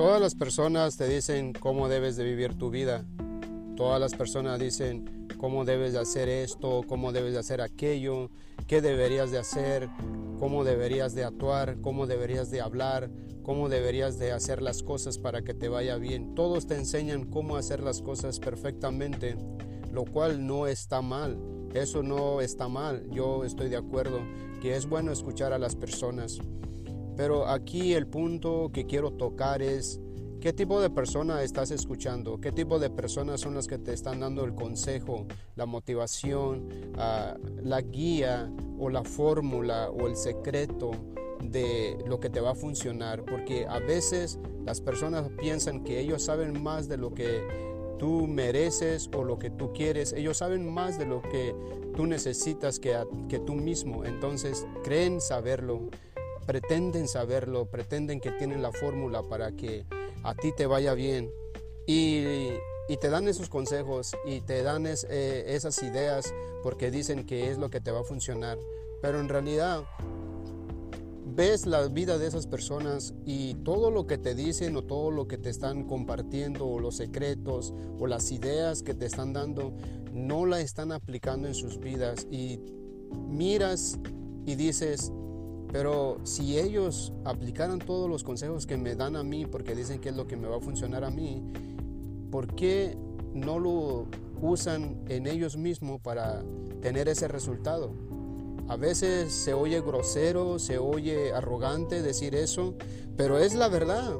[0.00, 3.04] Todas las personas te dicen cómo debes de vivir tu vida.
[3.76, 8.30] Todas las personas dicen cómo debes de hacer esto, cómo debes de hacer aquello,
[8.66, 9.90] qué deberías de hacer,
[10.38, 13.10] cómo deberías de actuar, cómo deberías de hablar,
[13.42, 16.34] cómo deberías de hacer las cosas para que te vaya bien.
[16.34, 19.36] Todos te enseñan cómo hacer las cosas perfectamente,
[19.92, 21.38] lo cual no está mal.
[21.74, 23.06] Eso no está mal.
[23.10, 24.20] Yo estoy de acuerdo
[24.62, 26.40] que es bueno escuchar a las personas.
[27.20, 30.00] Pero aquí el punto que quiero tocar es
[30.40, 34.20] qué tipo de persona estás escuchando, qué tipo de personas son las que te están
[34.20, 40.92] dando el consejo, la motivación, ah, la guía o la fórmula o el secreto
[41.42, 43.22] de lo que te va a funcionar.
[43.26, 47.42] Porque a veces las personas piensan que ellos saben más de lo que
[47.98, 50.14] tú mereces o lo que tú quieres.
[50.14, 51.54] Ellos saben más de lo que
[51.94, 52.96] tú necesitas que,
[53.28, 54.06] que tú mismo.
[54.06, 55.90] Entonces creen saberlo
[56.46, 59.84] pretenden saberlo, pretenden que tienen la fórmula para que
[60.22, 61.30] a ti te vaya bien
[61.86, 62.48] y,
[63.00, 66.34] te dan esos consejos y te dan eh, esas ideas
[66.64, 68.58] porque dicen que es lo que te va a funcionar.
[69.00, 69.84] Pero en realidad
[71.24, 75.28] ves la vida de esas personas y todo lo que te dicen o todo lo
[75.28, 79.72] que te están compartiendo o los secretos o las ideas que te están dando
[80.12, 82.58] no la están aplicando en sus vidas y
[83.28, 83.98] miras
[84.46, 85.12] y dices,
[85.72, 90.08] pero si ellos aplicaran todos los consejos que me dan a mí, porque dicen que
[90.08, 91.42] es lo que me va a funcionar a mí,
[92.30, 92.96] ¿por qué
[93.34, 94.06] no lo
[94.40, 96.42] usan en ellos mismos para
[96.80, 97.92] tener ese resultado?
[98.68, 102.74] A veces se oye grosero, se oye arrogante decir eso,
[103.16, 104.14] pero es la verdad.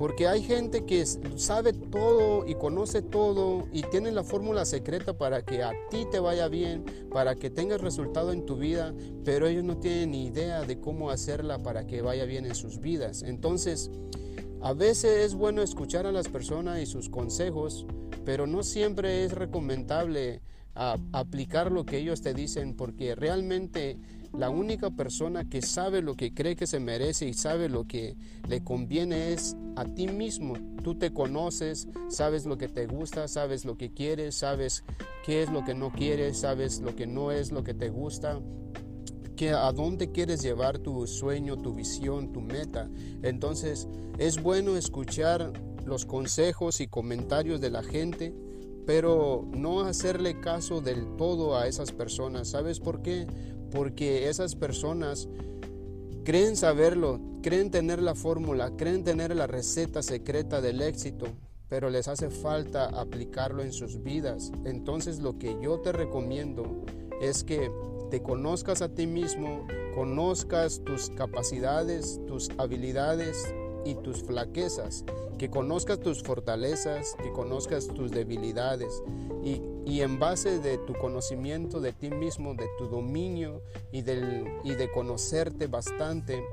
[0.00, 5.44] Porque hay gente que sabe todo y conoce todo y tiene la fórmula secreta para
[5.44, 8.94] que a ti te vaya bien, para que tengas resultado en tu vida,
[9.26, 12.80] pero ellos no tienen ni idea de cómo hacerla para que vaya bien en sus
[12.80, 13.22] vidas.
[13.22, 13.90] Entonces,
[14.62, 17.84] a veces es bueno escuchar a las personas y sus consejos,
[18.24, 20.40] pero no siempre es recomendable
[21.12, 23.98] aplicar lo que ellos te dicen porque realmente
[24.32, 28.16] la única persona que sabe lo que cree que se merece y sabe lo que
[28.48, 30.54] le conviene es a ti mismo.
[30.82, 34.84] Tú te conoces, sabes lo que te gusta, sabes lo que quieres, sabes
[35.24, 38.40] qué es lo que no quieres, sabes lo que no es lo que te gusta
[39.48, 42.90] a dónde quieres llevar tu sueño, tu visión, tu meta.
[43.22, 43.88] Entonces
[44.18, 45.52] es bueno escuchar
[45.86, 48.34] los consejos y comentarios de la gente,
[48.86, 52.48] pero no hacerle caso del todo a esas personas.
[52.48, 53.26] ¿Sabes por qué?
[53.70, 55.28] porque esas personas
[56.24, 61.26] creen saberlo, creen tener la fórmula, creen tener la receta secreta del éxito,
[61.68, 64.52] pero les hace falta aplicarlo en sus vidas.
[64.64, 66.84] Entonces lo que yo te recomiendo
[67.20, 67.70] es que
[68.10, 73.54] te conozcas a ti mismo, conozcas tus capacidades, tus habilidades
[73.84, 75.04] y tus flaquezas,
[75.38, 79.02] que conozcas tus fortalezas, que conozcas tus debilidades
[79.42, 79.60] y
[79.90, 84.74] y en base de tu conocimiento de ti mismo, de tu dominio y, del, y
[84.74, 86.44] de conocerte bastante,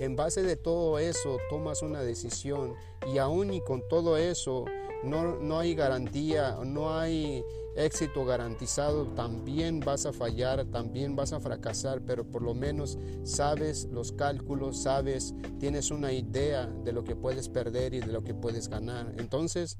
[0.00, 2.74] en base de todo eso tomas una decisión
[3.06, 4.66] y aún y con todo eso
[5.04, 7.42] no, no hay garantía, no hay
[7.76, 13.88] éxito garantizado, también vas a fallar, también vas a fracasar, pero por lo menos sabes
[13.90, 18.34] los cálculos, sabes, tienes una idea de lo que puedes perder y de lo que
[18.34, 19.12] puedes ganar.
[19.18, 19.78] Entonces,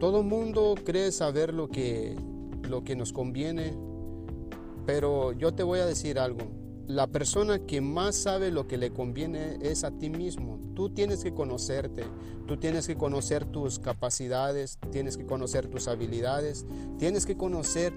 [0.00, 2.16] todo mundo cree saber lo que
[2.68, 3.76] lo que nos conviene,
[4.86, 6.63] pero yo te voy a decir algo.
[6.86, 10.60] La persona que más sabe lo que le conviene es a ti mismo.
[10.74, 12.04] Tú tienes que conocerte,
[12.46, 16.66] tú tienes que conocer tus capacidades, tienes que conocer tus habilidades,
[16.98, 17.94] tienes que conocer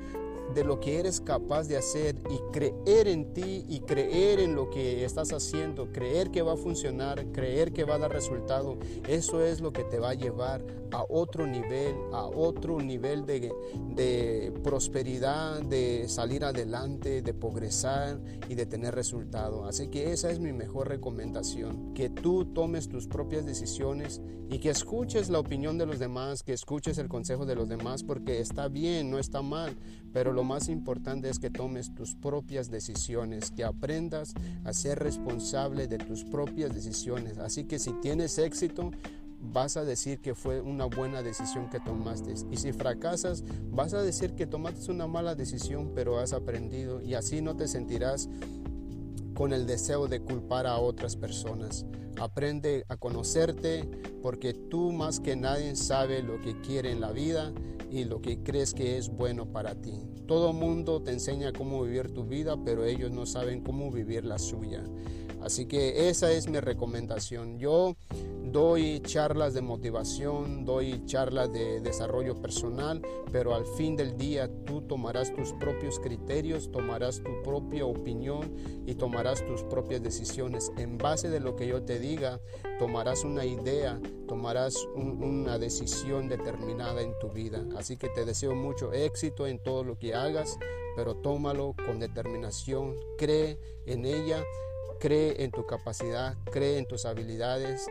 [0.53, 4.69] de lo que eres capaz de hacer y creer en ti y creer en lo
[4.69, 9.43] que estás haciendo, creer que va a funcionar, creer que va a dar resultado, eso
[9.43, 13.51] es lo que te va a llevar a otro nivel, a otro nivel de,
[13.95, 19.65] de prosperidad, de salir adelante, de progresar y de tener resultado.
[19.65, 24.69] Así que esa es mi mejor recomendación, que tú tomes tus propias decisiones y que
[24.69, 28.69] escuches la opinión de los demás, que escuches el consejo de los demás, porque está
[28.69, 29.75] bien, no está mal,
[30.17, 34.33] pero lo más importante es que tomes tus propias decisiones, que aprendas
[34.63, 37.37] a ser responsable de tus propias decisiones.
[37.37, 38.89] Así que si tienes éxito,
[39.39, 42.33] vas a decir que fue una buena decisión que tomaste.
[42.49, 47.13] Y si fracasas, vas a decir que tomaste una mala decisión, pero has aprendido y
[47.13, 48.27] así no te sentirás
[49.35, 51.85] con el deseo de culpar a otras personas.
[52.19, 53.87] Aprende a conocerte
[54.23, 57.53] porque tú más que nadie sabe lo que quiere en la vida
[57.89, 59.93] y lo que crees que es bueno para ti.
[60.27, 64.39] Todo mundo te enseña cómo vivir tu vida, pero ellos no saben cómo vivir la
[64.39, 64.83] suya.
[65.41, 67.59] Así que esa es mi recomendación.
[67.59, 67.95] Yo
[68.51, 73.01] doy charlas de motivación, doy charlas de desarrollo personal,
[73.31, 78.51] pero al fin del día tú tomarás tus propios criterios, tomarás tu propia opinión
[78.85, 80.71] y tomarás tus propias decisiones.
[80.77, 82.39] En base de lo que yo te diga,
[82.79, 87.65] tomarás una idea, tomarás una decisión determinada en tu vida.
[87.77, 90.57] Así que te deseo mucho éxito en todo lo que hagas,
[90.95, 94.43] pero tómalo con determinación, cree en ella
[94.99, 97.87] Cree en tu capacidad, cree en tus habilidades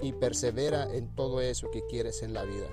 [0.00, 2.66] y, persevera en todo eso que quieres en la vida.